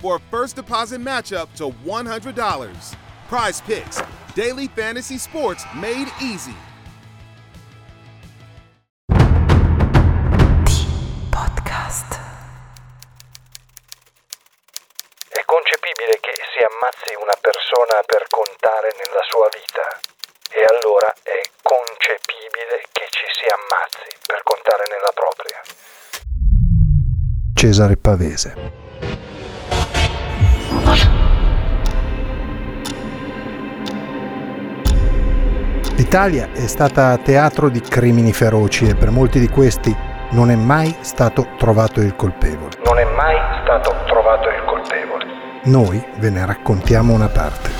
for 0.00 0.16
a 0.16 0.20
first 0.30 0.56
deposit 0.56 1.00
matchup 1.00 1.52
to 1.54 1.70
$100. 1.84 2.96
Prize 3.28 3.60
Picks, 3.60 4.02
daily 4.34 4.66
fantasy 4.68 5.18
sports 5.18 5.64
made 5.74 6.08
easy. 6.20 6.56
Podcast. 11.30 12.18
È 15.28 15.44
concepibile 15.44 16.18
che 16.20 16.34
si 16.50 16.64
ammazzi 16.64 17.14
una 17.20 17.36
persona 17.40 18.02
per 18.06 18.26
contare 18.28 18.90
nella 18.98 19.22
sua 19.28 19.48
vita. 19.52 19.86
E 20.52 20.64
allora 20.64 21.14
è 21.22 21.40
concepibile 21.62 22.82
che 22.90 23.06
ci 23.10 23.26
si 23.30 23.46
ammazzi 23.46 24.10
per 24.26 24.42
contare 24.42 24.84
nella 24.90 25.12
propria. 25.14 25.62
Cesare 27.54 27.96
Pavese. 27.96 28.79
L'Italia 36.10 36.48
è 36.52 36.66
stata 36.66 37.16
teatro 37.18 37.68
di 37.68 37.78
crimini 37.78 38.32
feroci 38.32 38.88
e 38.88 38.96
per 38.96 39.10
molti 39.10 39.38
di 39.38 39.48
questi 39.48 39.96
non 40.30 40.50
è 40.50 40.56
mai 40.56 40.92
stato 41.02 41.50
trovato 41.56 42.00
il 42.00 42.16
colpevole. 42.16 42.70
Non 42.84 42.98
è 42.98 43.04
mai 43.04 43.36
stato 43.62 43.94
trovato 44.06 44.48
il 44.48 44.64
colpevole. 44.66 45.24
Noi 45.66 46.04
ve 46.18 46.30
ne 46.30 46.44
raccontiamo 46.44 47.14
una 47.14 47.28
parte. 47.28 47.70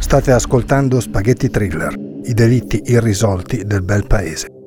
State 0.00 0.32
ascoltando 0.32 0.98
Spaghetti 0.98 1.48
Thriller, 1.48 1.94
i 2.24 2.34
delitti 2.34 2.82
irrisolti 2.86 3.62
del 3.64 3.84
bel 3.84 4.04
paese. 4.08 4.57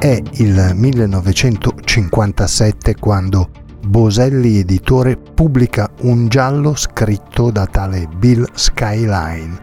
È 0.00 0.22
il 0.34 0.74
1957 0.76 2.94
quando 3.00 3.50
Boselli 3.84 4.58
Editore 4.58 5.16
pubblica 5.16 5.90
un 6.02 6.28
giallo 6.28 6.76
scritto 6.76 7.50
da 7.50 7.66
tale 7.66 8.06
Bill 8.06 8.46
Skyline, 8.52 9.60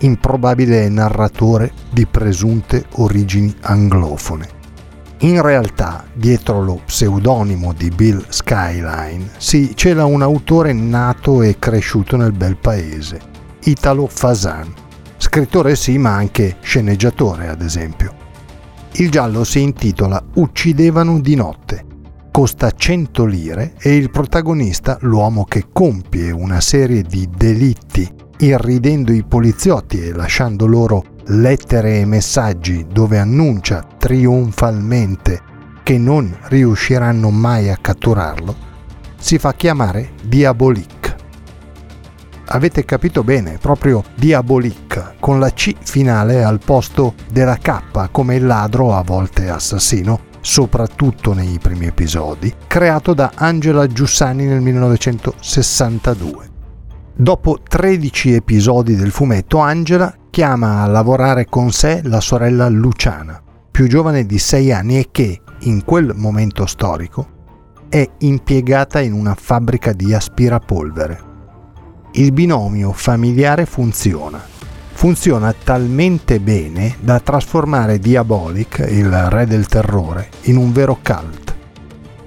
improbabile 0.00 0.86
narratore 0.90 1.72
di 1.90 2.04
presunte 2.04 2.84
origini 2.96 3.56
anglofone. 3.62 4.46
In 5.20 5.40
realtà, 5.40 6.04
dietro 6.12 6.62
lo 6.62 6.82
pseudonimo 6.84 7.72
di 7.72 7.88
Bill 7.88 8.22
Skyline 8.28 9.30
si 9.38 9.74
cela 9.74 10.04
un 10.04 10.20
autore 10.20 10.74
nato 10.74 11.40
e 11.40 11.58
cresciuto 11.58 12.18
nel 12.18 12.32
bel 12.32 12.58
paese, 12.58 13.18
Italo 13.62 14.08
Fasan, 14.08 14.70
scrittore 15.16 15.74
sì 15.74 15.96
ma 15.96 16.10
anche 16.10 16.56
sceneggiatore 16.60 17.48
ad 17.48 17.62
esempio. 17.62 18.23
Il 18.96 19.10
giallo 19.10 19.42
si 19.42 19.60
intitola 19.60 20.22
Uccidevano 20.34 21.18
di 21.18 21.34
notte. 21.34 21.84
Costa 22.30 22.70
100 22.70 23.24
lire 23.24 23.74
e 23.80 23.96
il 23.96 24.08
protagonista, 24.08 24.98
l'uomo 25.00 25.44
che 25.44 25.66
compie 25.72 26.30
una 26.30 26.60
serie 26.60 27.02
di 27.02 27.28
delitti, 27.36 28.08
irridendo 28.38 29.12
i 29.12 29.24
poliziotti 29.24 30.00
e 30.00 30.12
lasciando 30.12 30.66
loro 30.66 31.04
lettere 31.26 31.98
e 31.98 32.04
messaggi 32.04 32.86
dove 32.88 33.18
annuncia 33.18 33.84
trionfalmente 33.98 35.42
che 35.82 35.98
non 35.98 36.32
riusciranno 36.42 37.30
mai 37.30 37.70
a 37.70 37.78
catturarlo, 37.80 38.54
si 39.18 39.38
fa 39.38 39.54
chiamare 39.54 40.12
Diabolique 40.22 41.03
avete 42.46 42.84
capito 42.84 43.22
bene, 43.22 43.58
proprio 43.60 44.02
Diabolique, 44.14 45.14
con 45.20 45.38
la 45.38 45.50
C 45.50 45.74
finale 45.82 46.44
al 46.44 46.60
posto 46.64 47.14
della 47.30 47.56
K 47.56 48.08
come 48.10 48.36
il 48.36 48.46
ladro, 48.46 48.94
a 48.94 49.02
volte 49.02 49.48
assassino, 49.48 50.32
soprattutto 50.40 51.32
nei 51.32 51.58
primi 51.58 51.86
episodi, 51.86 52.52
creato 52.66 53.14
da 53.14 53.32
Angela 53.34 53.86
Giussani 53.86 54.44
nel 54.44 54.60
1962. 54.60 56.50
Dopo 57.16 57.60
13 57.66 58.34
episodi 58.34 58.96
del 58.96 59.10
fumetto, 59.10 59.58
Angela 59.58 60.14
chiama 60.30 60.82
a 60.82 60.86
lavorare 60.86 61.46
con 61.46 61.70
sé 61.70 62.00
la 62.04 62.20
sorella 62.20 62.68
Luciana, 62.68 63.40
più 63.70 63.86
giovane 63.86 64.26
di 64.26 64.38
6 64.38 64.72
anni 64.72 64.98
e 64.98 65.08
che, 65.10 65.40
in 65.60 65.84
quel 65.84 66.12
momento 66.14 66.66
storico, 66.66 67.28
è 67.88 68.06
impiegata 68.18 69.00
in 69.00 69.12
una 69.12 69.34
fabbrica 69.38 69.92
di 69.92 70.12
aspirapolvere 70.12 71.32
il 72.16 72.30
binomio 72.30 72.92
familiare 72.92 73.66
funziona. 73.66 74.40
Funziona 74.92 75.52
talmente 75.52 76.38
bene 76.38 76.94
da 77.00 77.18
trasformare 77.18 77.98
Diabolic, 77.98 78.86
il 78.88 79.10
re 79.10 79.46
del 79.46 79.66
terrore, 79.66 80.28
in 80.42 80.56
un 80.56 80.72
vero 80.72 80.98
cult. 81.02 81.54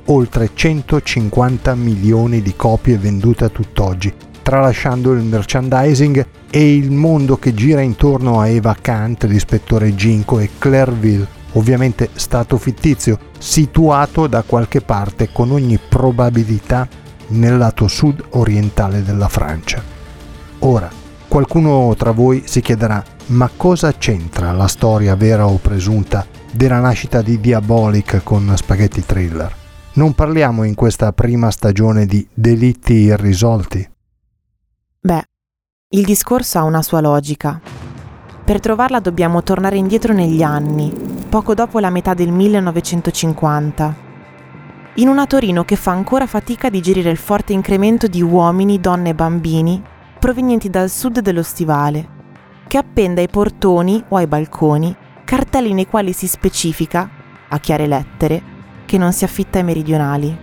Oltre 0.08 0.50
150 0.54 1.74
milioni 1.76 2.42
di 2.42 2.54
copie 2.56 2.98
vendute 2.98 3.46
a 3.46 3.50
tutt'oggi, 3.50 4.14
tralasciando 4.42 5.14
il 5.14 5.24
merchandising 5.24 6.26
e 6.50 6.76
il 6.76 6.92
mondo 6.92 7.38
che 7.38 7.54
gira 7.54 7.80
intorno 7.80 8.42
a 8.42 8.48
Eva 8.50 8.76
Kant, 8.80 9.24
l'ispettore 9.24 9.96
Ginko 9.96 10.40
e 10.40 10.50
Clairville, 10.58 11.28
ovviamente 11.54 12.10
stato 12.14 12.58
fittizio, 12.58 13.18
situato 13.38 14.28
da 14.28 14.44
qualche 14.44 14.82
parte 14.82 15.30
con 15.32 15.52
ogni 15.52 15.80
probabilità 15.80 17.06
nel 17.28 17.58
lato 17.58 17.88
sud-orientale 17.88 19.04
della 19.04 19.28
Francia. 19.28 19.84
Ora, 20.60 20.90
qualcuno 21.28 21.94
tra 21.96 22.12
voi 22.12 22.44
si 22.46 22.62
chiederà, 22.62 23.04
ma 23.28 23.50
cosa 23.56 23.94
c'entra 23.94 24.52
la 24.52 24.68
storia 24.68 25.16
vera 25.16 25.48
o 25.48 25.58
presunta 25.58 26.26
della 26.52 26.80
nascita 26.80 27.22
di 27.22 27.40
Diabolic 27.40 28.22
con 28.24 28.52
Spaghetti 28.56 29.06
Thriller? 29.06 29.54
Non 29.94 30.14
parliamo 30.14 30.64
in 30.64 30.76
questa 30.76 31.12
prima 31.12 31.52
stagione 31.52 32.06
di 32.06 32.28
delitti 32.34 32.94
irrisolti? 32.94 33.90
Beh, 35.00 35.24
il 35.90 36.06
discorso 36.06 36.60
ha 36.60 36.64
una 36.64 36.82
sua 36.82 37.02
logica. 37.02 37.60
Per 38.44 38.60
trovarla 38.60 39.00
dobbiamo 39.00 39.44
tornare 39.44 39.78
indietro 39.78 40.14
negli 40.14 40.42
anni, 40.42 40.94
poco 41.28 41.54
dopo 41.54 41.80
la 41.80 41.90
metà 41.90 42.14
del 42.14 42.32
1950 42.32 44.06
in 45.00 45.08
una 45.08 45.28
Torino 45.28 45.64
che 45.64 45.76
fa 45.76 45.92
ancora 45.92 46.26
fatica 46.26 46.68
a 46.68 46.70
digerire 46.72 47.12
il 47.12 47.18
forte 47.18 47.54
incremento 47.54 48.08
di 48.08 48.22
uomini, 48.22 48.80
donne 48.80 49.10
e 49.10 49.16
bambini 49.16 49.82
provenienti 50.20 50.72
dal 50.72 50.90
sud 50.90 51.20
dello 51.20 51.44
stivale, 51.44 52.08
che 52.68 52.80
appende 52.80 53.22
ai 53.22 53.28
portoni 53.28 54.04
o 54.08 54.16
ai 54.16 54.26
balconi 54.26 54.96
cartelli 55.24 55.74
nei 55.74 55.86
quali 55.86 56.14
si 56.14 56.26
specifica, 56.26 57.10
a 57.50 57.60
chiare 57.60 57.86
lettere, 57.86 58.42
che 58.86 58.98
non 58.98 59.14
si 59.14 59.24
affitta 59.24 59.60
ai 59.60 59.64
meridionali, 59.64 60.36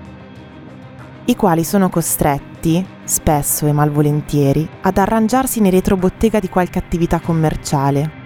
i 1.25 1.37
quali 1.37 1.65
sono 1.65 1.89
costretti, 1.89 2.87
spesso 3.03 3.67
e 3.67 3.73
malvolentieri, 3.73 4.69
ad 4.83 4.99
arrangiarsi 4.99 5.59
in 5.59 5.71
retrobottega 5.71 6.39
di 6.39 6.49
qualche 6.49 6.79
attività 6.79 7.19
commerciale. 7.19 8.23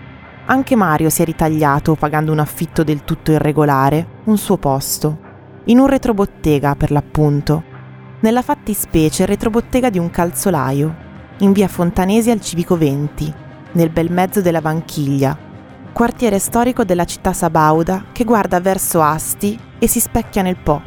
Anche 0.47 0.77
Mario 0.77 1.09
si 1.09 1.23
è 1.23 1.25
ritagliato, 1.25 1.95
pagando 1.95 2.33
un 2.33 2.41
affitto 2.41 2.83
del 2.83 3.05
tutto 3.05 3.31
irregolare, 3.31 4.07
un 4.25 4.37
suo 4.37 4.57
posto, 4.57 5.28
in 5.69 5.79
un 5.79 5.87
retrobottega 5.87 6.75
per 6.77 6.91
l'appunto, 6.91 7.63
nella 8.21 8.41
fattispecie 8.41 9.27
retrobottega 9.27 9.91
di 9.91 9.99
un 9.99 10.11
calzolaio, 10.11 11.07
in 11.39 11.53
via 11.53 11.69
Fontanesi 11.69 12.31
al 12.31 12.41
Civico 12.41 12.77
20, 12.77 13.35
nel 13.73 13.91
bel 13.91 14.11
mezzo 14.11 14.41
della 14.41 14.63
Vanchiglia, 14.63 15.37
quartiere 15.93 16.39
storico 16.39 16.85
della 16.85 17.05
città 17.05 17.35
sabauda 17.35 18.07
che 18.13 18.25
guarda 18.25 18.61
verso 18.61 19.03
Asti 19.03 19.59
e 19.79 19.87
si 19.87 20.01
specchia 20.01 20.41
nel 20.41 20.57
Po. 20.57 20.81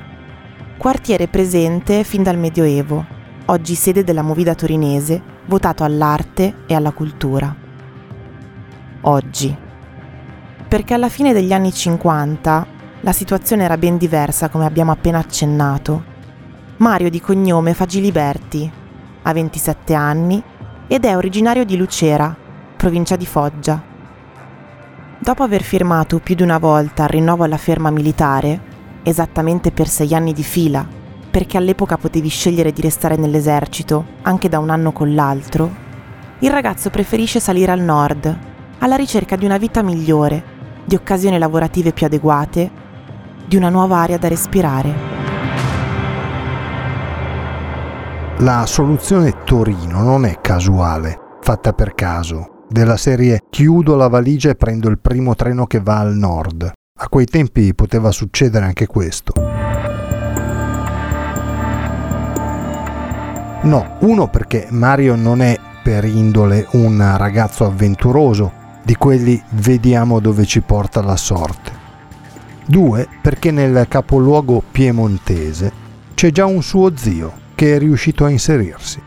Quartiere 0.77 1.27
presente 1.27 2.03
fin 2.03 2.23
dal 2.23 2.37
Medioevo, 2.37 3.05
oggi 3.45 3.75
sede 3.75 4.03
della 4.03 4.23
Movida 4.23 4.55
torinese, 4.55 5.21
votato 5.45 5.83
all'arte 5.83 6.63
e 6.65 6.73
alla 6.73 6.91
cultura. 6.91 7.55
Oggi. 9.01 9.55
Perché 10.67 10.93
alla 10.95 11.09
fine 11.09 11.33
degli 11.33 11.53
anni 11.53 11.71
50 11.71 12.70
la 13.03 13.11
situazione 13.11 13.63
era 13.63 13.77
ben 13.77 13.97
diversa 13.97 14.49
come 14.49 14.65
abbiamo 14.65 14.91
appena 14.91 15.17
accennato. 15.17 16.03
Mario 16.77 17.09
di 17.09 17.19
cognome 17.19 17.73
fa 17.73 17.85
Giliberti, 17.85 18.71
ha 19.23 19.33
27 19.33 19.93
anni 19.95 20.41
ed 20.87 21.05
è 21.05 21.15
originario 21.15 21.65
di 21.65 21.77
Lucera, 21.77 22.35
provincia 22.77 23.15
di 23.15 23.25
Foggia. 23.25 23.81
Dopo 25.17 25.43
aver 25.43 25.63
firmato 25.63 26.19
più 26.19 26.35
di 26.35 26.43
una 26.43 26.59
volta 26.59 27.03
il 27.03 27.09
rinnovo 27.09 27.43
alla 27.43 27.57
ferma 27.57 27.89
militare, 27.89 28.69
esattamente 29.03 29.71
per 29.71 29.87
sei 29.87 30.13
anni 30.13 30.33
di 30.33 30.43
fila, 30.43 30.85
perché 31.29 31.57
all'epoca 31.57 31.97
potevi 31.97 32.27
scegliere 32.27 32.71
di 32.71 32.81
restare 32.81 33.15
nell'esercito 33.15 34.05
anche 34.21 34.47
da 34.47 34.59
un 34.59 34.69
anno 34.69 34.91
con 34.91 35.15
l'altro, 35.15 35.89
il 36.39 36.51
ragazzo 36.51 36.91
preferisce 36.91 37.39
salire 37.39 37.71
al 37.71 37.81
nord, 37.81 38.37
alla 38.79 38.95
ricerca 38.95 39.35
di 39.35 39.45
una 39.45 39.57
vita 39.57 39.81
migliore, 39.81 40.43
di 40.85 40.95
occasioni 40.95 41.37
lavorative 41.37 41.93
più 41.93 42.05
adeguate, 42.05 42.89
di 43.51 43.57
una 43.57 43.67
nuova 43.67 43.97
aria 43.97 44.17
da 44.17 44.29
respirare. 44.29 44.93
La 48.37 48.65
soluzione 48.65 49.43
Torino 49.43 50.01
non 50.03 50.23
è 50.23 50.39
casuale, 50.39 51.19
fatta 51.41 51.73
per 51.73 51.93
caso, 51.93 52.63
della 52.69 52.95
serie 52.95 53.41
chiudo 53.49 53.97
la 53.97 54.07
valigia 54.07 54.51
e 54.51 54.55
prendo 54.55 54.87
il 54.87 54.99
primo 54.99 55.35
treno 55.35 55.65
che 55.65 55.81
va 55.81 55.99
al 55.99 56.15
nord. 56.15 56.71
A 56.97 57.09
quei 57.09 57.25
tempi 57.25 57.75
poteva 57.75 58.11
succedere 58.11 58.63
anche 58.63 58.87
questo. 58.87 59.33
No, 63.63 63.97
uno 63.99 64.29
perché 64.29 64.67
Mario 64.69 65.15
non 65.15 65.41
è 65.41 65.59
per 65.83 66.05
indole 66.05 66.67
un 66.71 67.15
ragazzo 67.17 67.65
avventuroso, 67.65 68.49
di 68.81 68.95
quelli 68.95 69.43
vediamo 69.55 70.21
dove 70.21 70.45
ci 70.45 70.61
porta 70.61 71.01
la 71.01 71.17
sorte. 71.17 71.80
Due, 72.71 73.05
perché 73.21 73.51
nel 73.51 73.85
capoluogo 73.89 74.63
piemontese 74.71 75.69
c'è 76.13 76.31
già 76.31 76.45
un 76.45 76.63
suo 76.63 76.95
zio, 76.95 77.33
che 77.53 77.75
è 77.75 77.77
riuscito 77.77 78.23
a 78.23 78.29
inserirsi. 78.29 78.97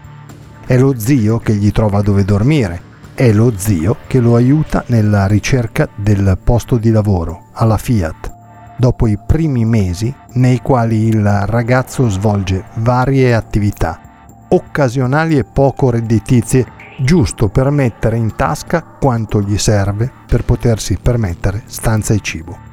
È 0.66 0.76
lo 0.76 0.98
zio 0.98 1.38
che 1.38 1.54
gli 1.54 1.72
trova 1.72 2.02
dove 2.02 2.26
dormire, 2.26 2.78
è 3.14 3.32
lo 3.32 3.54
zio 3.56 3.96
che 4.06 4.20
lo 4.20 4.34
aiuta 4.34 4.84
nella 4.88 5.26
ricerca 5.26 5.88
del 5.94 6.36
posto 6.44 6.76
di 6.76 6.90
lavoro 6.90 7.46
alla 7.52 7.78
Fiat, 7.78 8.34
dopo 8.76 9.06
i 9.06 9.18
primi 9.26 9.64
mesi 9.64 10.14
nei 10.32 10.60
quali 10.60 11.06
il 11.06 11.24
ragazzo 11.46 12.10
svolge 12.10 12.64
varie 12.74 13.32
attività, 13.32 13.98
occasionali 14.46 15.38
e 15.38 15.44
poco 15.44 15.88
redditizie, 15.88 16.66
giusto 16.98 17.48
per 17.48 17.70
mettere 17.70 18.18
in 18.18 18.36
tasca 18.36 18.82
quanto 18.82 19.40
gli 19.40 19.56
serve 19.56 20.12
per 20.26 20.44
potersi 20.44 20.98
permettere 21.00 21.62
stanza 21.64 22.12
e 22.12 22.20
cibo. 22.20 22.63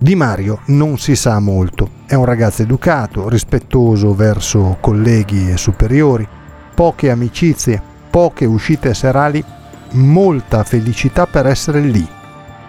Di 0.00 0.14
Mario 0.14 0.60
non 0.66 0.96
si 0.96 1.16
sa 1.16 1.40
molto, 1.40 1.90
è 2.06 2.14
un 2.14 2.24
ragazzo 2.24 2.62
educato, 2.62 3.28
rispettoso 3.28 4.14
verso 4.14 4.76
colleghi 4.80 5.50
e 5.50 5.56
superiori, 5.56 6.26
poche 6.72 7.10
amicizie, 7.10 7.82
poche 8.08 8.44
uscite 8.44 8.94
serali, 8.94 9.44
molta 9.92 10.62
felicità 10.62 11.26
per 11.26 11.46
essere 11.46 11.80
lì, 11.80 12.06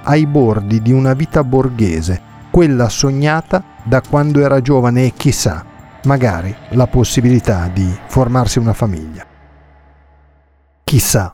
ai 0.06 0.26
bordi 0.26 0.82
di 0.82 0.92
una 0.92 1.14
vita 1.14 1.44
borghese, 1.44 2.20
quella 2.50 2.90
sognata 2.90 3.64
da 3.84 4.02
quando 4.02 4.40
era 4.40 4.60
giovane 4.60 5.06
e 5.06 5.14
chissà, 5.16 5.64
magari 6.06 6.56
la 6.70 6.88
possibilità 6.88 7.70
di 7.72 7.96
formarsi 8.08 8.58
una 8.58 8.74
famiglia. 8.74 9.24
Chissà 10.84 11.32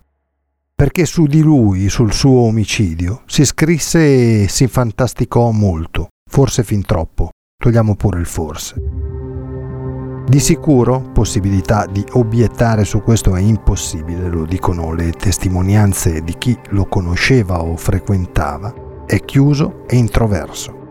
perché 0.75 1.05
su 1.05 1.25
di 1.25 1.41
lui, 1.41 1.87
sul 1.87 2.11
suo 2.11 2.41
omicidio, 2.41 3.21
si 3.27 3.45
scrisse 3.45 4.43
e 4.43 4.47
si 4.49 4.67
fantasticò 4.67 5.51
molto, 5.51 6.09
forse 6.29 6.63
fin 6.63 6.83
troppo, 6.85 7.29
togliamo 7.57 7.95
pure 7.95 8.19
il 8.19 8.25
forse. 8.25 8.75
Di 10.27 10.39
sicuro 10.39 11.11
possibilità 11.13 11.85
di 11.85 12.03
obiettare 12.13 12.83
su 12.83 13.01
questo 13.01 13.35
è 13.35 13.39
impossibile, 13.39 14.27
lo 14.27 14.43
dicono 14.43 14.93
le 14.93 15.11
testimonianze 15.11 16.21
di 16.21 16.35
chi 16.37 16.57
lo 16.71 16.85
conosceva 16.87 17.61
o 17.61 17.77
frequentava, 17.77 18.73
è 19.05 19.19
chiuso 19.21 19.85
e 19.87 19.95
introverso. 19.95 20.83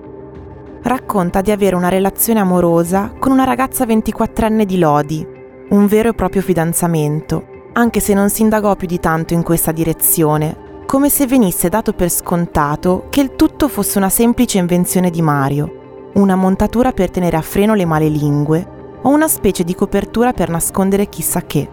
Racconta 0.83 1.43
di 1.43 1.51
avere 1.51 1.77
una 1.77 1.89
relazione 1.89 2.41
amorosa 2.41 3.13
con 3.19 3.33
una 3.33 3.45
ragazza 3.45 3.85
24enne 3.85 4.63
di 4.63 4.79
Lodi, 4.79 5.27
un 5.71 5.87
vero 5.87 6.11
e 6.11 6.15
proprio 6.15 6.41
fidanzamento, 6.41 7.53
anche 7.77 8.01
se 8.01 8.15
non 8.15 8.31
si 8.31 8.43
indagò 8.43 8.77
più 8.77 8.87
di 8.87 9.01
tanto 9.01 9.35
in 9.35 9.43
questa 9.43 9.73
direzione, 9.73 10.83
come 10.87 11.09
se 11.09 11.27
venisse 11.27 11.69
dato 11.69 11.93
per 11.93 12.09
scontato 12.09 13.07
che 13.11 13.21
il 13.21 13.35
tutto 13.35 13.69
fosse 13.69 13.99
una 13.99 14.09
semplice 14.09 14.59
invenzione 14.59 15.11
di 15.11 15.21
Mario, 15.21 16.11
una 16.15 16.37
montatura 16.37 16.93
per 16.93 17.11
tenere 17.11 17.37
a 17.37 17.43
freno 17.43 17.75
le 17.75 17.85
male 17.85 18.09
lingue 18.09 18.83
o 19.03 19.09
una 19.09 19.27
specie 19.27 19.65
di 19.65 19.75
copertura 19.75 20.33
per 20.33 20.51
nascondere 20.51 21.09
chissà 21.09 21.43
che. 21.43 21.69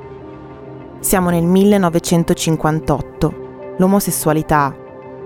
Siamo 0.99 1.29
nel 1.29 1.43
1958. 1.43 3.49
L'omosessualità, 3.77 4.75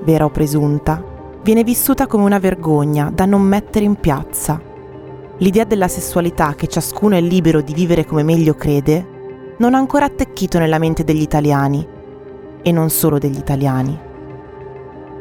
vera 0.04 0.26
o 0.26 0.30
presunta, 0.30 1.02
viene 1.42 1.64
vissuta 1.64 2.06
come 2.06 2.26
una 2.26 2.40
vergogna 2.40 3.10
da 3.14 3.26
non 3.26 3.42
mettere 3.42 3.86
in 3.86 3.96
piazza. 3.96 4.62
L'idea 5.38 5.64
della 5.64 5.88
sessualità 5.88 6.54
che 6.56 6.68
ciascuno 6.68 7.16
è 7.16 7.22
libero 7.22 7.62
di 7.62 7.74
vivere 7.74 8.06
come 8.06 8.24
meglio 8.24 8.56
crede 8.56 9.14
non 9.58 9.74
ha 9.74 9.78
ancora 9.78 10.06
attecchito 10.06 10.60
nella 10.60 10.80
mente 10.80 11.04
degli 11.04 11.22
italiani, 11.22 11.88
e 12.62 12.72
non 12.72 12.90
solo 12.90 13.18
degli 13.20 13.38
italiani. 13.38 13.98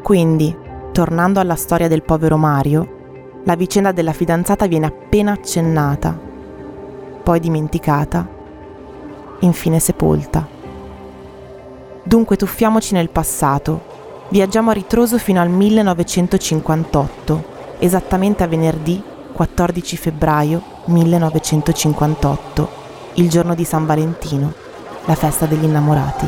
Quindi, 0.03 0.57
tornando 0.93 1.41
alla 1.41 1.57
storia 1.57 1.88
del 1.88 2.03
povero 2.03 2.37
Mario, 2.37 3.43
la 3.45 3.55
vicenda 3.55 3.93
della 3.93 4.12
fidanzata 4.12 4.67
viene 4.67 4.87
appena 4.87 5.33
accennata, 5.33 6.19
poi 7.23 7.41
dimenticata, 7.41 8.26
infine 9.41 9.79
sepolta. 9.79 10.47
Dunque 12.03 12.37
tuffiamoci 12.37 12.95
nel 12.95 13.11
passato, 13.11 13.83
viaggiamo 14.31 14.71
a 14.71 14.75
ritroso 14.75 15.19
fino 15.19 15.41
al 15.41 15.50
1958, 15.50 17.45
esattamente 17.79 18.43
a 18.43 18.47
venerdì 18.47 19.03
14 19.33 19.97
febbraio 19.97 20.62
1958 20.87 22.84
il 23.14 23.28
giorno 23.28 23.54
di 23.54 23.64
San 23.64 23.87
Valentino, 23.87 24.52
la 25.04 25.14
festa 25.14 25.47
degli 25.47 25.64
innamorati. 25.64 26.26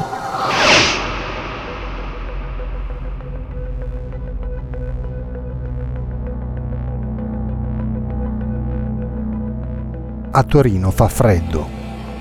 A 10.30 10.42
Torino 10.42 10.90
fa 10.90 11.08
freddo, 11.08 11.66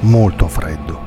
molto 0.01 0.47
freddo. 0.47 1.03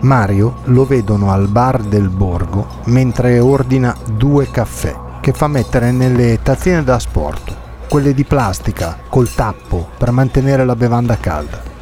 Mario 0.00 0.56
lo 0.64 0.84
vedono 0.86 1.30
al 1.30 1.48
bar 1.48 1.82
del 1.82 2.08
borgo 2.08 2.66
mentre 2.84 3.38
ordina 3.38 3.94
due 4.12 4.50
caffè 4.50 4.94
che 5.20 5.32
fa 5.32 5.46
mettere 5.46 5.92
nelle 5.92 6.40
tazzine 6.42 6.82
da 6.82 6.98
sport, 6.98 7.54
quelle 7.88 8.14
di 8.14 8.24
plastica 8.24 8.98
col 9.08 9.32
tappo 9.32 9.88
per 9.96 10.10
mantenere 10.10 10.64
la 10.64 10.76
bevanda 10.76 11.16
calda. 11.16 11.75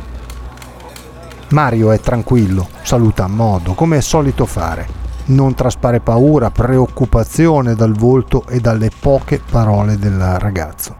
Mario 1.54 1.92
è 1.92 2.00
tranquillo, 2.00 2.66
saluta 2.82 3.22
a 3.22 3.28
modo, 3.28 3.74
come 3.74 3.98
è 3.98 4.00
solito 4.00 4.44
fare. 4.44 4.88
Non 5.26 5.54
traspare 5.54 6.00
paura, 6.00 6.50
preoccupazione 6.50 7.76
dal 7.76 7.92
volto 7.92 8.44
e 8.48 8.58
dalle 8.58 8.90
poche 8.90 9.40
parole 9.48 9.96
del 9.96 10.18
ragazzo. 10.40 10.96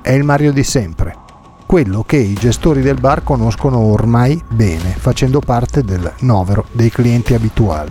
È 0.00 0.12
il 0.12 0.22
Mario 0.22 0.52
di 0.52 0.62
sempre, 0.62 1.16
quello 1.66 2.04
che 2.04 2.16
i 2.16 2.34
gestori 2.34 2.80
del 2.80 3.00
bar 3.00 3.24
conoscono 3.24 3.78
ormai 3.78 4.40
bene, 4.48 4.94
facendo 4.96 5.40
parte 5.40 5.82
del 5.82 6.12
novero 6.20 6.66
dei 6.70 6.90
clienti 6.90 7.34
abituali. 7.34 7.90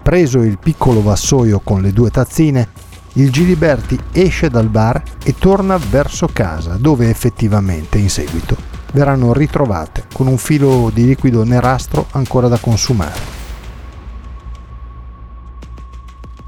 Preso 0.00 0.38
il 0.38 0.58
piccolo 0.58 1.02
vassoio 1.02 1.60
con 1.62 1.82
le 1.82 1.92
due 1.92 2.08
tazzine, 2.08 2.68
il 3.14 3.30
Giliberti 3.30 3.98
esce 4.12 4.48
dal 4.48 4.68
bar 4.68 5.02
e 5.22 5.34
torna 5.38 5.78
verso 5.90 6.30
casa, 6.32 6.78
dove 6.78 7.10
effettivamente 7.10 7.98
in 7.98 8.08
seguito 8.08 8.69
verranno 8.92 9.32
ritrovate 9.32 10.04
con 10.12 10.26
un 10.26 10.36
filo 10.36 10.90
di 10.92 11.04
liquido 11.04 11.44
nerastro 11.44 12.06
ancora 12.12 12.48
da 12.48 12.58
consumare. 12.58 13.38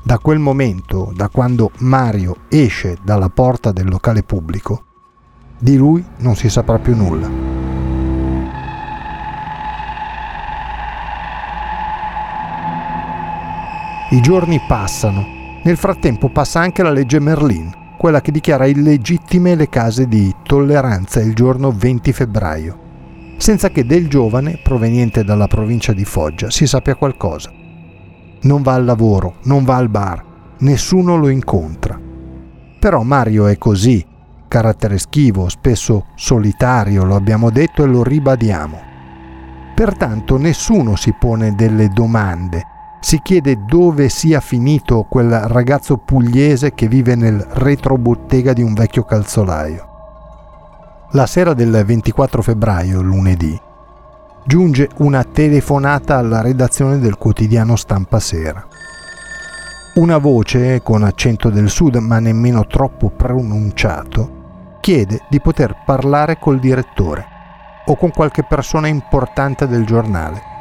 Da 0.03 0.19
quel 0.19 0.39
momento, 0.39 1.13
da 1.15 1.29
quando 1.29 1.71
Mario 1.79 2.37
esce 2.49 2.99
dalla 3.03 3.29
porta 3.29 3.73
del 3.73 3.89
locale 3.89 4.23
pubblico, 4.23 4.85
di 5.59 5.77
lui 5.77 6.05
non 6.19 6.35
si 6.35 6.49
saprà 6.51 6.79
più 6.79 6.97
nulla. 6.97 7.53
I 14.11 14.21
giorni 14.21 14.61
passano. 14.67 15.25
Nel 15.63 15.77
frattempo 15.77 16.29
passa 16.29 16.61
anche 16.61 16.83
la 16.83 16.91
legge 16.91 17.19
Merlin, 17.19 17.95
quella 17.97 18.21
che 18.21 18.33
dichiara 18.33 18.67
illegittime 19.33 19.55
le 19.55 19.69
case 19.69 20.07
di 20.07 20.35
tolleranza 20.43 21.21
il 21.21 21.35
giorno 21.35 21.73
20 21.73 22.12
febbraio, 22.12 22.79
senza 23.39 23.71
che 23.71 23.87
del 23.87 24.09
giovane, 24.09 24.61
proveniente 24.62 25.25
dalla 25.25 25.47
provincia 25.47 25.93
di 25.93 26.05
Foggia, 26.05 26.51
si 26.51 26.67
sappia 26.67 26.97
qualcosa 26.97 27.51
non 28.43 28.62
va 28.62 28.75
al 28.75 28.85
lavoro, 28.85 29.37
non 29.45 29.62
va 29.62 29.77
al 29.77 29.89
bar, 29.89 30.21
nessuno 30.59 31.17
lo 31.17 31.29
incontra. 31.29 31.97
Però 32.81 33.03
Mario 33.03 33.47
è 33.47 33.57
così, 33.57 34.05
carattere 34.49 34.99
schivo, 34.99 35.49
spesso 35.49 36.07
solitario, 36.17 37.05
lo 37.05 37.15
abbiamo 37.15 37.51
detto 37.51 37.85
e 37.85 37.87
lo 37.87 38.03
ribadiamo. 38.03 38.81
Pertanto 39.77 40.39
nessuno 40.39 40.97
si 40.97 41.15
pone 41.17 41.55
delle 41.55 41.89
domande, 41.91 42.67
si 43.02 43.21
chiede 43.21 43.64
dove 43.66 44.09
sia 44.09 44.38
finito 44.38 45.02
quel 45.09 45.28
ragazzo 45.28 45.97
pugliese 45.97 46.73
che 46.73 46.87
vive 46.87 47.16
nel 47.16 47.37
retrobottega 47.37 48.52
di 48.52 48.62
un 48.62 48.75
vecchio 48.75 49.02
calzolaio. 49.02 49.88
La 51.11 51.26
sera 51.26 51.52
del 51.52 51.82
24 51.85 52.42
febbraio, 52.42 53.02
lunedì, 53.02 53.61
giunge 54.44 54.88
una 54.99 55.25
telefonata 55.25 56.16
alla 56.16 56.42
redazione 56.42 57.00
del 57.00 57.16
quotidiano 57.16 57.75
Stampa 57.75 58.21
Sera. 58.21 58.64
Una 59.97 60.18
voce, 60.18 60.80
con 60.80 61.02
accento 61.02 61.50
del 61.50 61.71
sud 61.71 61.97
ma 61.97 62.21
nemmeno 62.21 62.68
troppo 62.68 63.11
pronunciato, 63.11 64.78
chiede 64.80 65.23
di 65.28 65.40
poter 65.40 65.82
parlare 65.85 66.38
col 66.38 66.61
direttore 66.61 67.26
o 67.87 67.97
con 67.97 68.11
qualche 68.11 68.44
persona 68.44 68.87
importante 68.87 69.66
del 69.66 69.85
giornale. 69.85 70.51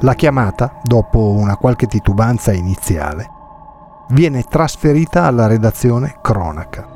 La 0.00 0.14
chiamata, 0.14 0.80
dopo 0.82 1.30
una 1.30 1.56
qualche 1.56 1.86
titubanza 1.86 2.52
iniziale, 2.52 3.30
viene 4.10 4.42
trasferita 4.42 5.24
alla 5.24 5.46
redazione 5.46 6.18
Cronaca. 6.20 6.86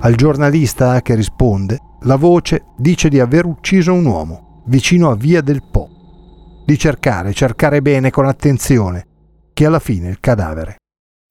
Al 0.00 0.14
giornalista 0.14 1.00
che 1.00 1.14
risponde 1.14 1.80
la 2.00 2.16
voce 2.16 2.64
dice 2.76 3.08
di 3.08 3.20
aver 3.20 3.46
ucciso 3.46 3.92
un 3.92 4.04
uomo 4.04 4.62
vicino 4.66 5.10
a 5.10 5.16
Via 5.16 5.40
del 5.40 5.62
Po, 5.62 5.88
di 6.64 6.76
cercare, 6.76 7.32
cercare 7.32 7.80
bene 7.80 8.10
con 8.10 8.26
attenzione, 8.26 9.06
che 9.54 9.64
alla 9.64 9.78
fine 9.78 10.08
il 10.08 10.18
cadavere 10.20 10.76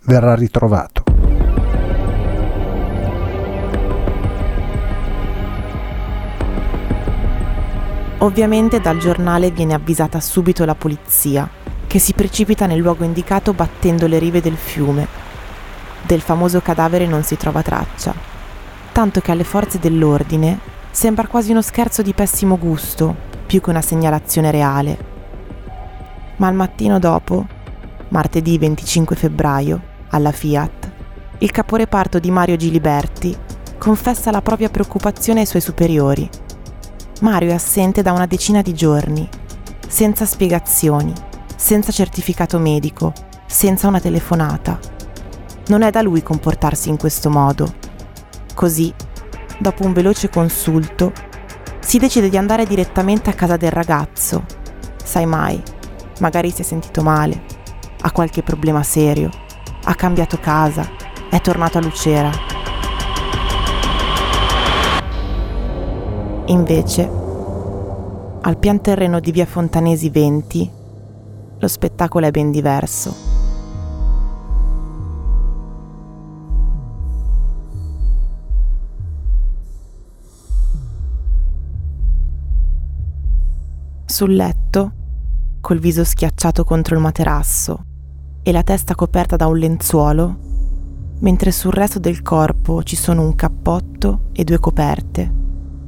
verrà 0.06 0.36
ritrovato. 0.36 1.05
Ovviamente 8.20 8.80
dal 8.80 8.98
giornale 8.98 9.52
viene 9.52 9.74
avvisata 9.74 10.22
subito 10.22 10.64
la 10.64 10.74
polizia, 10.74 11.50
che 11.86 12.00
si 12.00 12.14
precipita 12.14 12.66
nel 12.66 12.80
luogo 12.80 13.04
indicato 13.04 13.54
battendo 13.54 14.08
le 14.08 14.20
rive 14.20 14.42
del 14.42 14.56
fiume. 14.56 15.08
Del 16.02 16.22
famoso 16.22 16.62
cadavere 16.62 17.08
non 17.08 17.24
si 17.24 17.36
trova 17.36 17.62
traccia, 17.62 18.14
tanto 18.94 19.20
che 19.20 19.32
alle 19.32 19.44
forze 19.44 19.80
dell'ordine 19.80 20.60
sembra 20.92 21.28
quasi 21.28 21.52
uno 21.52 21.62
scherzo 21.62 22.02
di 22.02 22.14
pessimo 22.14 22.58
gusto, 22.58 23.16
più 23.46 23.60
che 23.60 23.70
una 23.70 23.82
segnalazione 23.82 24.50
reale. 24.50 24.98
Ma 26.38 26.48
al 26.48 26.56
mattino 26.56 27.00
dopo, 27.00 27.46
martedì 28.10 28.58
25 28.58 29.16
febbraio, 29.16 29.82
alla 30.10 30.32
Fiat, 30.32 30.92
il 31.40 31.52
caporeparto 31.52 32.20
di 32.20 32.32
Mario 32.32 32.56
Giliberti 32.56 33.36
confessa 33.78 34.32
la 34.32 34.42
propria 34.42 34.70
preoccupazione 34.70 35.42
ai 35.42 35.46
suoi 35.46 35.62
superiori. 35.62 36.30
Mario 37.22 37.50
è 37.50 37.54
assente 37.54 38.02
da 38.02 38.12
una 38.12 38.26
decina 38.26 38.62
di 38.62 38.74
giorni, 38.74 39.28
senza 39.88 40.26
spiegazioni, 40.26 41.14
senza 41.56 41.92
certificato 41.92 42.60
medico, 42.60 43.14
senza 43.48 43.88
una 43.88 44.00
telefonata. 44.00 44.80
Non 45.68 45.82
è 45.82 45.92
da 45.92 46.02
lui 46.02 46.22
comportarsi 46.22 46.90
in 46.90 46.98
questo 46.98 47.30
modo 47.30 47.84
Così, 48.56 48.92
dopo 49.58 49.86
un 49.86 49.92
veloce 49.92 50.30
consulto, 50.30 51.12
si 51.82 52.00
decide 52.00 52.30
di 52.30 52.38
andare 52.38 52.66
direttamente 52.66 53.30
a 53.30 53.34
casa 53.34 53.58
del 53.58 53.70
ragazzo. 53.70 54.46
Sai 55.04 55.26
mai, 55.26 55.62
magari 56.22 56.52
si 56.52 56.62
è 56.62 56.64
sentito 56.64 57.04
male, 57.04 57.44
ha 58.00 58.12
qualche 58.12 58.44
problema 58.44 58.82
serio, 58.82 59.30
ha 59.84 59.94
cambiato 59.94 60.40
casa, 60.40 60.90
è 61.30 61.42
tornato 61.42 61.78
a 61.78 61.82
Lucera. 61.82 62.55
Invece, 66.48 67.10
al 68.42 68.58
pian 68.60 68.80
terreno 68.80 69.20
di 69.20 69.32
via 69.32 69.48
Fontanesi 69.48 70.12
20, 70.12 70.72
lo 71.58 71.68
spettacolo 71.68 72.28
è 72.28 72.32
ben 72.32 72.52
diverso. 72.52 73.16
Sul 84.06 84.36
letto, 84.36 84.92
col 85.62 85.80
viso 85.80 86.04
schiacciato 86.04 86.64
contro 86.64 86.94
il 86.94 87.02
materasso 87.02 87.86
e 88.44 88.52
la 88.52 88.62
testa 88.62 88.94
coperta 88.94 89.36
da 89.36 89.48
un 89.48 89.58
lenzuolo, 89.58 90.38
mentre 91.22 91.52
sul 91.52 91.74
resto 91.74 91.98
del 91.98 92.22
corpo 92.22 92.84
ci 92.84 92.96
sono 92.96 93.24
un 93.24 93.34
cappotto 93.34 94.30
e 94.32 94.44
due 94.44 94.60
coperte, 94.60 95.45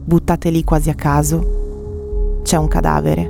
buttate 0.08 0.50
lì 0.52 0.64
quasi 0.64 0.90
a 0.90 0.96
caso, 0.96 2.40
c'è 2.42 2.56
un 2.56 2.70
cadavere. 2.70 3.30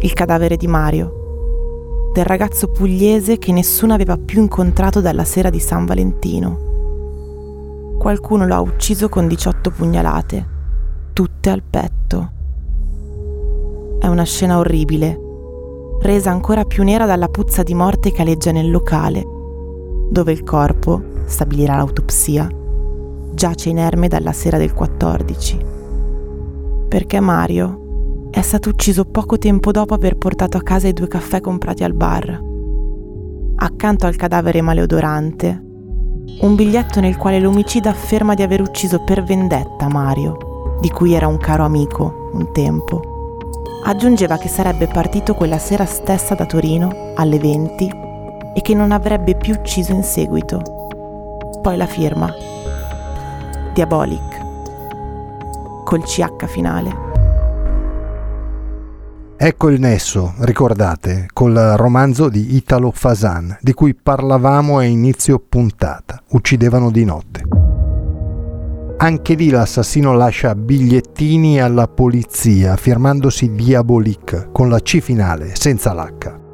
Il 0.00 0.14
cadavere 0.14 0.56
di 0.56 0.66
Mario, 0.66 2.10
del 2.14 2.24
ragazzo 2.24 2.68
pugliese 2.68 3.36
che 3.36 3.52
nessuno 3.52 3.92
aveva 3.92 4.16
più 4.16 4.40
incontrato 4.40 5.02
dalla 5.02 5.24
sera 5.24 5.50
di 5.50 5.60
San 5.60 5.84
Valentino. 5.84 7.94
Qualcuno 7.98 8.46
lo 8.46 8.54
ha 8.54 8.60
ucciso 8.60 9.10
con 9.10 9.28
18 9.28 9.70
pugnalate, 9.72 10.46
tutte 11.12 11.50
al 11.50 11.62
petto. 11.62 12.30
È 14.00 14.06
una 14.06 14.24
scena 14.24 14.56
orribile, 14.56 15.20
resa 16.00 16.30
ancora 16.30 16.64
più 16.64 16.82
nera 16.82 17.04
dalla 17.04 17.28
puzza 17.28 17.62
di 17.62 17.74
morte 17.74 18.10
che 18.10 18.22
aleggia 18.22 18.52
nel 18.52 18.70
locale, 18.70 19.22
dove 20.08 20.32
il 20.32 20.42
corpo, 20.44 21.02
stabilirà 21.26 21.76
l'autopsia, 21.76 22.48
giace 23.36 23.68
inerme 23.68 24.08
dalla 24.08 24.32
sera 24.32 24.58
del 24.58 24.72
14. 24.72 25.58
Perché 26.88 27.20
Mario 27.20 28.28
è 28.32 28.40
stato 28.40 28.70
ucciso 28.70 29.04
poco 29.04 29.38
tempo 29.38 29.70
dopo 29.70 29.94
aver 29.94 30.16
portato 30.16 30.56
a 30.56 30.62
casa 30.62 30.88
i 30.88 30.92
due 30.92 31.06
caffè 31.06 31.40
comprati 31.40 31.84
al 31.84 31.92
bar. 31.92 32.42
Accanto 33.54 34.06
al 34.06 34.16
cadavere 34.16 34.60
maleodorante, 34.60 35.62
un 36.40 36.54
biglietto 36.56 36.98
nel 36.98 37.16
quale 37.16 37.38
l'omicida 37.38 37.90
afferma 37.90 38.34
di 38.34 38.42
aver 38.42 38.62
ucciso 38.62 39.04
per 39.04 39.22
vendetta 39.22 39.86
Mario, 39.88 40.78
di 40.80 40.90
cui 40.90 41.12
era 41.12 41.28
un 41.28 41.36
caro 41.36 41.64
amico 41.64 42.30
un 42.32 42.50
tempo 42.52 43.14
aggiungeva 43.86 44.36
che 44.36 44.48
sarebbe 44.48 44.88
partito 44.88 45.34
quella 45.34 45.58
sera 45.58 45.84
stessa 45.84 46.34
da 46.34 46.44
Torino 46.44 47.12
alle 47.14 47.38
20 47.38 47.90
e 48.54 48.60
che 48.60 48.74
non 48.74 48.90
avrebbe 48.90 49.36
più 49.36 49.54
ucciso 49.54 49.92
in 49.92 50.02
seguito. 50.02 50.60
Poi 51.62 51.76
la 51.76 51.86
firma. 51.86 52.32
Diabolic. 53.76 55.82
Col 55.84 56.02
CH 56.02 56.46
finale. 56.46 56.96
Ecco 59.36 59.68
il 59.68 59.78
nesso, 59.78 60.32
ricordate, 60.38 61.28
col 61.30 61.74
romanzo 61.76 62.30
di 62.30 62.56
Italo 62.56 62.90
Fasan, 62.90 63.58
di 63.60 63.74
cui 63.74 63.94
parlavamo 63.94 64.78
a 64.78 64.84
inizio 64.84 65.38
puntata. 65.46 66.22
Uccidevano 66.30 66.90
di 66.90 67.04
notte. 67.04 67.42
Anche 68.96 69.34
lì 69.34 69.50
l'assassino 69.50 70.14
lascia 70.14 70.54
bigliettini 70.54 71.60
alla 71.60 71.86
polizia 71.86 72.76
firmandosi 72.76 73.52
Diabolic 73.52 74.52
con 74.52 74.70
la 74.70 74.80
C 74.80 75.00
finale, 75.00 75.54
senza 75.54 75.92
l'H. 75.92 76.44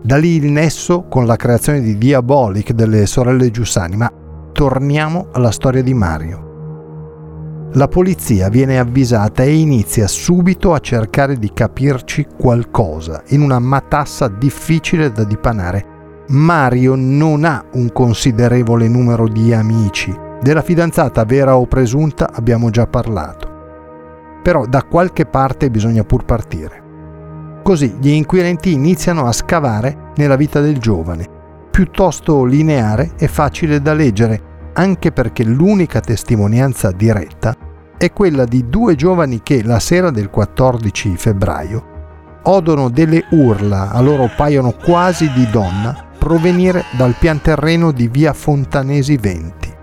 Da 0.00 0.16
lì 0.16 0.36
il 0.36 0.50
nesso 0.50 1.04
con 1.10 1.26
la 1.26 1.36
creazione 1.36 1.82
di 1.82 1.98
Diabolic 1.98 2.72
delle 2.72 3.04
sorelle 3.04 3.50
Giussani, 3.50 3.96
ma 3.96 4.10
torniamo 4.58 5.28
alla 5.30 5.52
storia 5.52 5.84
di 5.84 5.94
Mario. 5.94 7.68
La 7.74 7.86
polizia 7.86 8.48
viene 8.48 8.80
avvisata 8.80 9.44
e 9.44 9.54
inizia 9.54 10.08
subito 10.08 10.74
a 10.74 10.80
cercare 10.80 11.36
di 11.36 11.52
capirci 11.52 12.26
qualcosa 12.36 13.22
in 13.28 13.42
una 13.42 13.60
matassa 13.60 14.26
difficile 14.26 15.12
da 15.12 15.22
dipanare 15.22 16.24
Mario 16.30 16.96
non 16.96 17.44
ha 17.44 17.64
un 17.74 17.92
considerevole 17.92 18.88
numero 18.88 19.28
di 19.28 19.54
amici. 19.54 20.12
Della 20.42 20.62
fidanzata 20.62 21.22
vera 21.24 21.56
o 21.56 21.64
presunta 21.66 22.28
abbiamo 22.32 22.70
già 22.70 22.88
parlato. 22.88 24.40
Però 24.42 24.66
da 24.66 24.82
qualche 24.82 25.24
parte 25.24 25.70
bisogna 25.70 26.02
pur 26.02 26.24
partire. 26.24 27.60
Così 27.62 27.94
gli 28.00 28.08
inquirenti 28.08 28.72
iniziano 28.72 29.24
a 29.24 29.30
scavare 29.30 30.10
nella 30.16 30.34
vita 30.34 30.60
del 30.60 30.78
giovane, 30.78 31.36
piuttosto 31.70 32.44
lineare 32.44 33.12
e 33.16 33.28
facile 33.28 33.80
da 33.80 33.94
leggere, 33.94 34.47
anche 34.78 35.10
perché 35.10 35.44
l'unica 35.44 36.00
testimonianza 36.00 36.92
diretta 36.92 37.54
è 37.96 38.12
quella 38.12 38.44
di 38.44 38.68
due 38.68 38.94
giovani 38.94 39.42
che 39.42 39.64
la 39.64 39.80
sera 39.80 40.10
del 40.10 40.30
14 40.30 41.16
febbraio 41.16 41.96
odono 42.44 42.88
delle 42.88 43.24
urla, 43.30 43.90
a 43.90 44.00
loro 44.00 44.30
paiono 44.34 44.70
quasi 44.72 45.30
di 45.32 45.50
donna, 45.50 46.06
provenire 46.16 46.84
dal 46.96 47.16
pian 47.18 47.40
terreno 47.40 47.90
di 47.90 48.06
via 48.06 48.32
Fontanesi 48.32 49.16
20. 49.16 49.76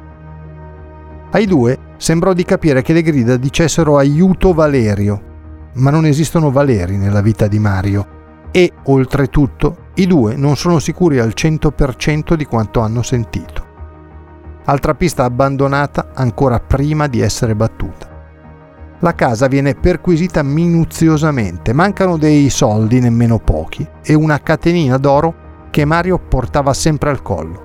Ai 1.31 1.45
due 1.45 1.77
sembrò 1.97 2.31
di 2.31 2.45
capire 2.45 2.81
che 2.81 2.93
le 2.93 3.01
grida 3.01 3.35
dicessero 3.35 3.97
aiuto 3.97 4.53
Valerio, 4.53 5.33
ma 5.73 5.91
non 5.91 6.05
esistono 6.05 6.51
Valeri 6.51 6.95
nella 6.95 7.21
vita 7.21 7.47
di 7.47 7.59
Mario 7.59 8.07
e, 8.51 8.71
oltretutto, 8.83 9.89
i 9.95 10.07
due 10.07 10.37
non 10.37 10.55
sono 10.55 10.79
sicuri 10.79 11.19
al 11.19 11.33
100% 11.35 12.35
di 12.35 12.45
quanto 12.45 12.79
hanno 12.79 13.01
sentito. 13.01 13.64
Altra 14.67 14.95
pista 14.95 15.23
abbandonata 15.23 16.09
ancora 16.15 16.59
prima 16.59 17.05
di 17.05 17.19
essere 17.21 17.53
battuta. 17.53 18.09
La 18.99 19.13
casa 19.13 19.45
viene 19.45 19.75
perquisita 19.75 20.41
minuziosamente, 20.41 21.71
mancano 21.71 22.17
dei 22.17 22.49
soldi, 22.49 22.99
nemmeno 22.99 23.37
pochi, 23.37 23.87
e 24.01 24.15
una 24.15 24.41
catenina 24.41 24.97
d'oro 24.97 25.35
che 25.69 25.85
Mario 25.85 26.17
portava 26.17 26.73
sempre 26.73 27.11
al 27.11 27.21
collo. 27.21 27.61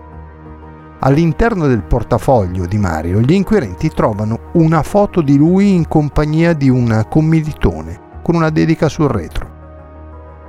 All'interno 0.98 1.66
del 1.66 1.82
portafoglio 1.82 2.66
di 2.66 2.76
Mario 2.76 3.20
gli 3.20 3.32
inquirenti 3.32 3.88
trovano 3.88 4.50
una 4.52 4.82
foto 4.82 5.22
di 5.22 5.38
lui 5.38 5.74
in 5.74 5.88
compagnia 5.88 6.52
di 6.52 6.68
un 6.68 7.06
commilitone 7.08 8.08
con 8.22 8.34
una 8.34 8.50
dedica 8.50 8.90
sul 8.90 9.08
retro. 9.08 9.48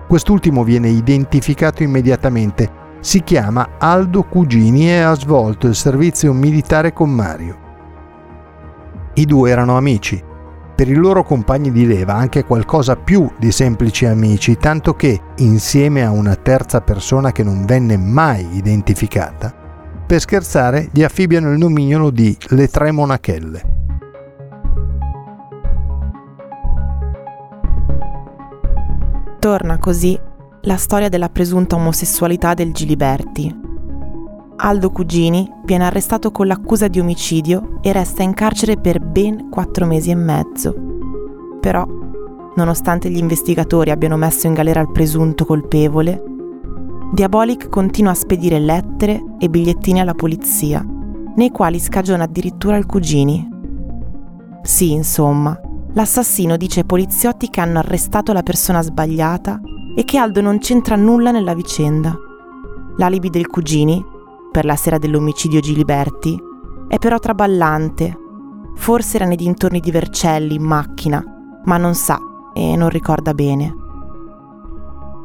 Quest'ultimo 0.09 0.65
viene 0.65 0.89
identificato 0.89 1.83
immediatamente, 1.83 2.69
si 3.01 3.23
chiama 3.23 3.71
Aldo 3.79 4.23
Cugini 4.23 4.87
e 4.87 4.99
ha 4.99 5.15
svolto 5.15 5.67
il 5.67 5.75
servizio 5.75 6.31
militare 6.33 6.93
con 6.93 7.09
Mario. 7.09 7.57
I 9.15 9.25
due 9.25 9.49
erano 9.49 9.75
amici, 9.75 10.23
per 10.75 10.87
i 10.87 10.93
loro 10.93 11.23
compagni 11.23 11.71
di 11.71 11.85
leva 11.85 12.13
anche 12.13 12.45
qualcosa 12.45 12.95
più 12.95 13.29
di 13.37 13.51
semplici 13.51 14.05
amici, 14.05 14.55
tanto 14.55 14.93
che, 14.93 15.19
insieme 15.37 16.05
a 16.05 16.11
una 16.11 16.35
terza 16.35 16.81
persona 16.81 17.31
che 17.31 17.43
non 17.43 17.65
venne 17.65 17.97
mai 17.97 18.47
identificata, 18.55 19.53
per 20.05 20.19
scherzare 20.19 20.89
gli 20.91 21.03
affibbiano 21.03 21.51
il 21.51 21.57
nomignolo 21.57 22.11
di 22.11 22.37
Le 22.49 22.67
Tre 22.67 22.91
Monachelle. 22.91 23.79
Torna 29.39 29.79
così 29.79 30.19
la 30.63 30.77
storia 30.77 31.09
della 31.09 31.29
presunta 31.29 31.75
omosessualità 31.75 32.53
del 32.53 32.71
Giliberti. 32.71 33.59
Aldo 34.57 34.91
Cugini 34.91 35.49
viene 35.65 35.85
arrestato 35.85 36.29
con 36.29 36.45
l'accusa 36.45 36.87
di 36.87 36.99
omicidio 36.99 37.79
e 37.81 37.91
resta 37.91 38.21
in 38.21 38.35
carcere 38.35 38.77
per 38.77 38.99
ben 38.99 39.49
quattro 39.49 39.87
mesi 39.87 40.11
e 40.11 40.15
mezzo. 40.15 40.75
Però, 41.59 41.83
nonostante 42.55 43.09
gli 43.09 43.17
investigatori 43.17 43.89
abbiano 43.89 44.17
messo 44.17 44.45
in 44.45 44.53
galera 44.53 44.81
il 44.81 44.91
presunto 44.91 45.45
colpevole, 45.45 46.23
Diabolic 47.11 47.67
continua 47.67 48.11
a 48.11 48.15
spedire 48.15 48.59
lettere 48.59 49.19
e 49.39 49.49
bigliettini 49.49 49.99
alla 49.99 50.13
polizia, 50.13 50.85
nei 51.35 51.49
quali 51.49 51.79
scagiona 51.79 52.25
addirittura 52.25 52.77
il 52.77 52.85
Cugini. 52.85 53.49
Sì, 54.61 54.91
insomma, 54.91 55.59
l'assassino 55.93 56.55
dice 56.55 56.81
ai 56.81 56.85
poliziotti 56.85 57.49
che 57.49 57.61
hanno 57.61 57.79
arrestato 57.79 58.31
la 58.31 58.43
persona 58.43 58.83
sbagliata 58.83 59.59
e 59.95 60.03
che 60.03 60.17
Aldo 60.17 60.41
non 60.41 60.59
c'entra 60.59 60.95
nulla 60.95 61.31
nella 61.31 61.53
vicenda. 61.53 62.17
L'alibi 62.97 63.29
del 63.29 63.47
Cugini 63.47 64.19
per 64.51 64.65
la 64.65 64.75
sera 64.75 64.97
dell'omicidio 64.97 65.61
Giliberti, 65.61 66.39
è 66.87 66.99
però 66.99 67.17
traballante. 67.17 68.17
Forse 68.75 69.15
era 69.15 69.25
nei 69.25 69.37
dintorni 69.37 69.79
di 69.79 69.91
Vercelli 69.91 70.55
in 70.55 70.63
macchina, 70.63 71.23
ma 71.63 71.77
non 71.77 71.95
sa 71.95 72.19
e 72.53 72.75
non 72.75 72.89
ricorda 72.89 73.33
bene. 73.33 73.75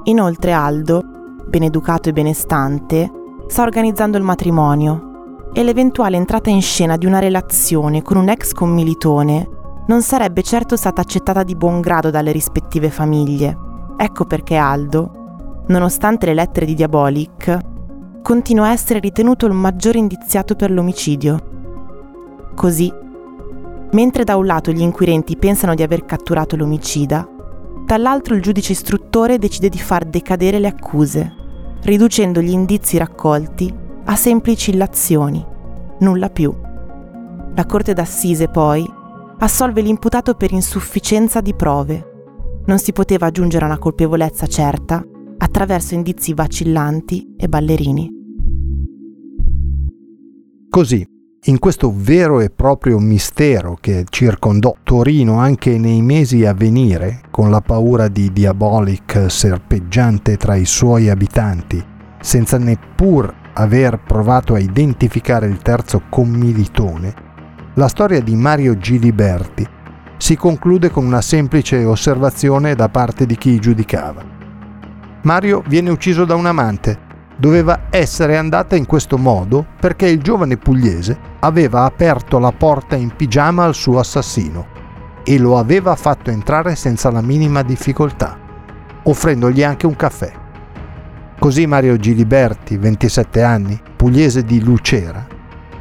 Inoltre 0.05 0.52
Aldo, 0.52 1.02
ben 1.44 1.64
educato 1.64 2.09
e 2.09 2.12
benestante, 2.12 3.11
sta 3.48 3.62
organizzando 3.62 4.16
il 4.16 4.22
matrimonio 4.22 5.48
e 5.52 5.64
l'eventuale 5.64 6.16
entrata 6.16 6.50
in 6.50 6.62
scena 6.62 6.96
di 6.96 7.07
una 7.07 7.18
relazione 7.18 8.02
con 8.02 8.16
un 8.16 8.29
ex 8.29 8.52
commilitone 8.52 9.50
non 9.88 10.02
sarebbe 10.02 10.42
certo 10.42 10.76
stata 10.76 11.00
accettata 11.00 11.42
di 11.42 11.57
buon 11.57 11.81
grado 11.81 12.11
dalle 12.11 12.31
rispettive 12.31 12.90
famiglie. 12.90 13.65
Ecco 13.98 14.26
perché 14.26 14.56
Aldo, 14.56 15.64
nonostante 15.68 16.26
le 16.26 16.35
lettere 16.35 16.66
di 16.66 16.74
Diabolic, 16.74 17.59
continua 18.22 18.66
a 18.66 18.72
essere 18.72 18.98
ritenuto 18.98 19.46
il 19.46 19.52
maggiore 19.52 19.98
indiziato 19.98 20.54
per 20.54 20.70
l'omicidio. 20.70 21.54
Così, 22.54 22.92
mentre 23.92 24.24
da 24.24 24.37
un 24.37 24.44
lato 24.44 24.70
gli 24.70 24.80
inquirenti 24.80 25.37
pensano 25.37 25.74
di 25.74 25.82
aver 25.82 26.04
catturato 26.04 26.56
l'omicida, 26.56 27.26
dall'altro 27.85 28.35
il 28.35 28.42
giudice 28.42 28.72
istruttore 28.72 29.38
decide 29.38 29.68
di 29.68 29.78
far 29.78 30.04
decadere 30.04 30.59
le 30.59 30.68
accuse, 30.68 31.32
riducendo 31.82 32.40
gli 32.40 32.50
indizi 32.50 32.98
raccolti 32.98 33.72
a 34.04 34.14
semplici 34.16 34.70
illazioni, 34.72 35.44
nulla 36.00 36.28
più. 36.28 36.54
La 37.54 37.64
Corte 37.64 37.94
d'Assise 37.94 38.48
poi 38.48 38.85
assolve 39.38 39.80
l'imputato 39.80 40.35
per 40.35 40.52
insufficienza 40.52 41.40
di 41.40 41.54
prove. 41.54 42.15
Non 42.66 42.79
si 42.79 42.92
poteva 42.92 43.31
giungere 43.31 43.64
a 43.64 43.68
una 43.68 43.79
colpevolezza 43.79 44.46
certa 44.48 45.00
attraverso 45.38 45.94
indizi 45.94 46.35
vacillanti 46.35 47.35
e 47.37 47.48
ballerini. 47.48 48.11
Così, 50.68 51.07
in 51.44 51.61
questo 51.61 51.92
vero 51.94 52.40
e 52.40 52.50
proprio 52.50 52.98
mistero 52.98 53.79
che 53.81 54.05
circondò 54.11 54.74
Torino 54.83 55.38
anche 55.38 55.79
nei 55.79 56.02
mesi 56.02 56.44
a 56.44 56.55
venire, 56.55 57.20
con 57.31 57.50
la 57.50 57.61
paura 57.61 58.09
di 58.09 58.33
Diabolic 58.33 59.31
serpeggiante 59.31 60.37
tra 60.37 60.57
i 60.57 60.64
suoi 60.64 61.09
abitanti, 61.09 61.81
senza 62.20 62.59
neppur 62.59 63.33
aver 63.55 64.02
provato 64.05 64.55
a 64.55 64.59
identificare 64.59 65.46
il 65.46 65.59
terzo 65.59 66.02
commilitone, 66.11 67.14
la 67.74 67.87
storia 67.87 68.20
di 68.20 68.35
Mario 68.35 68.76
Giliberti 68.76 69.74
si 70.16 70.37
conclude 70.37 70.90
con 70.90 71.05
una 71.05 71.20
semplice 71.20 71.85
osservazione 71.85 72.74
da 72.74 72.88
parte 72.88 73.26
di 73.26 73.37
chi 73.37 73.59
giudicava. 73.59 74.22
Mario 75.22 75.62
viene 75.66 75.90
ucciso 75.90 76.24
da 76.24 76.35
un 76.35 76.46
amante, 76.46 76.98
doveva 77.37 77.87
essere 77.90 78.37
andata 78.37 78.76
in 78.76 78.87
questo 78.87 79.18
modo 79.18 79.66
perché 79.79 80.07
il 80.07 80.22
giovane 80.22 80.57
pugliese 80.57 81.18
aveva 81.40 81.85
aperto 81.85 82.38
la 82.38 82.52
porta 82.52 82.96
in 82.96 83.14
pigiama 83.14 83.64
al 83.64 83.74
suo 83.74 83.98
assassino 83.98 84.74
e 85.24 85.38
lo 85.38 85.59
aveva 85.59 85.94
fatto 85.96 86.31
entrare 86.31 86.76
senza 86.76 87.11
la 87.11 87.20
minima 87.20 87.62
difficoltà, 87.62 88.38
offrendogli 89.02 89.62
anche 89.62 89.87
un 89.87 89.96
caffè. 89.96 90.33
Così 91.38 91.66
Mario 91.66 91.96
Giliberti, 91.96 92.79
27 92.79 93.42
anni, 93.42 93.79
pugliese 93.96 94.42
di 94.44 94.62
Lucera, 94.62 95.26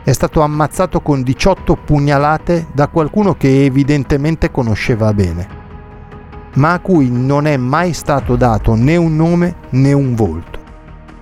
è 0.06 0.12
stato 0.12 0.42
ammazzato 0.42 1.02
con 1.02 1.24
18 1.24 1.78
pugnalate 1.78 2.68
da 2.72 2.88
qualcuno 2.90 3.34
che 3.34 3.66
evidentemente 3.66 4.52
conosceva 4.52 5.12
bene, 5.14 5.48
ma 6.54 6.74
a 6.74 6.80
cui 6.80 7.10
non 7.10 7.48
è 7.48 7.58
mai 7.58 7.92
stato 7.94 8.36
dato 8.36 8.76
né 8.76 8.96
un 8.98 9.16
nome 9.16 9.56
né 9.72 9.94
un 9.94 10.14
volto 10.14 10.56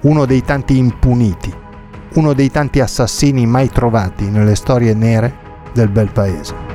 uno 0.01 0.25
dei 0.25 0.41
tanti 0.41 0.77
impuniti, 0.77 1.53
uno 2.15 2.33
dei 2.33 2.51
tanti 2.51 2.81
assassini 2.81 3.45
mai 3.45 3.69
trovati 3.69 4.29
nelle 4.29 4.55
storie 4.55 4.93
nere 4.93 5.33
del 5.71 5.87
bel 5.87 6.11
paese. 6.11 6.72